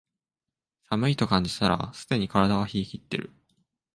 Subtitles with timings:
[0.85, 3.29] 寒いと感じたらすでに体は冷えきってる